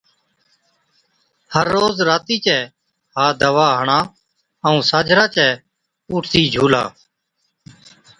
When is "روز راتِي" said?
1.75-2.37